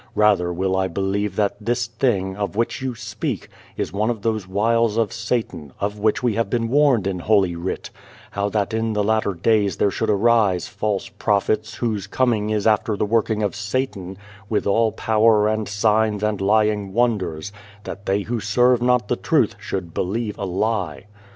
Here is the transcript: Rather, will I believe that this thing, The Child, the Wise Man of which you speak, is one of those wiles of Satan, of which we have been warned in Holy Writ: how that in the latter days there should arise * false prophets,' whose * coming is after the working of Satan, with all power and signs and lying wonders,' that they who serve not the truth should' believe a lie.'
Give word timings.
Rather, 0.15 0.51
will 0.51 0.75
I 0.75 0.87
believe 0.87 1.35
that 1.35 1.57
this 1.61 1.85
thing, 1.85 2.29
The 2.29 2.33
Child, 2.33 2.33
the 2.33 2.33
Wise 2.33 2.33
Man 2.33 2.43
of 2.49 2.55
which 2.55 2.81
you 2.81 2.95
speak, 2.95 3.49
is 3.77 3.93
one 3.93 4.09
of 4.09 4.23
those 4.23 4.47
wiles 4.47 4.97
of 4.97 5.13
Satan, 5.13 5.73
of 5.79 5.99
which 5.99 6.23
we 6.23 6.33
have 6.33 6.49
been 6.49 6.69
warned 6.69 7.05
in 7.05 7.19
Holy 7.19 7.55
Writ: 7.55 7.91
how 8.31 8.49
that 8.49 8.73
in 8.73 8.93
the 8.93 9.03
latter 9.03 9.35
days 9.35 9.77
there 9.77 9.91
should 9.91 10.09
arise 10.09 10.67
* 10.67 10.67
false 10.67 11.09
prophets,' 11.09 11.75
whose 11.75 12.07
* 12.07 12.07
coming 12.07 12.49
is 12.49 12.65
after 12.65 12.97
the 12.97 13.05
working 13.05 13.43
of 13.43 13.53
Satan, 13.55 14.17
with 14.49 14.65
all 14.65 14.91
power 14.91 15.47
and 15.47 15.69
signs 15.69 16.23
and 16.23 16.41
lying 16.41 16.93
wonders,' 16.93 17.53
that 17.83 18.07
they 18.07 18.21
who 18.21 18.39
serve 18.39 18.81
not 18.81 19.07
the 19.07 19.15
truth 19.15 19.53
should' 19.59 19.93
believe 19.93 20.35
a 20.39 20.45
lie.' 20.45 21.05